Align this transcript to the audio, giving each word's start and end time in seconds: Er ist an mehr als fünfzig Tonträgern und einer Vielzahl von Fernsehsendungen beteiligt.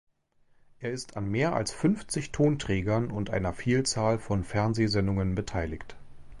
Er 0.79 0.89
ist 0.91 1.15
an 1.15 1.29
mehr 1.29 1.53
als 1.53 1.71
fünfzig 1.71 2.31
Tonträgern 2.31 3.11
und 3.11 3.29
einer 3.29 3.53
Vielzahl 3.53 4.17
von 4.17 4.43
Fernsehsendungen 4.43 5.35
beteiligt. 5.35 5.95